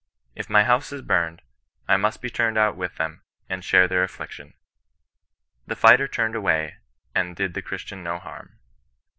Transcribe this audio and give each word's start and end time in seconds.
If 0.33 0.49
my 0.49 0.63
house 0.63 0.91
is 0.91 1.03
humed^ 1.03 1.41
I 1.87 1.95
must 1.95 2.23
he 2.23 2.29
turned 2.31 2.57
out 2.57 2.75
with 2.75 2.95
them, 2.95 3.21
and 3.47 3.63
share 3.63 3.87
their 3.87 4.03
afflic 4.03 4.31
tion." 4.31 4.55
The 5.67 5.75
fighter 5.75 6.07
turned 6.07 6.33
away 6.35 6.77
and 7.13 7.35
did 7.35 7.53
the 7.53 7.61
Christian 7.61 8.01
no 8.01 8.17
harm. 8.17 8.57